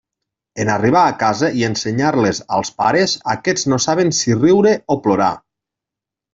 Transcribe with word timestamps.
En 0.61 0.69
arribar 0.75 1.03
a 1.09 1.13
casa 1.23 1.49
i 1.59 1.65
ensenyar-les 1.67 2.41
als 2.59 2.73
pares, 2.83 3.15
aquests 3.37 3.69
no 3.75 3.81
saben 3.89 4.13
si 4.23 4.41
riure 4.43 4.75
o 4.97 5.01
plorar. 5.07 5.33